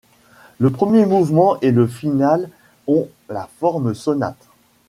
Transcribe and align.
Le 0.57 0.71
premier 0.71 1.05
mouvement 1.05 1.59
et 1.61 1.69
le 1.69 1.85
finale 1.85 2.49
ont 2.87 3.07
la 3.29 3.47
forme 3.59 3.93
sonate. 3.93 4.47